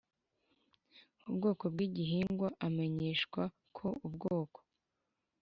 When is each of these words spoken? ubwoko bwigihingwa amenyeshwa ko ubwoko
ubwoko 1.29 1.63
bwigihingwa 1.73 2.47
amenyeshwa 2.67 3.41
ko 3.77 3.87
ubwoko 4.07 4.59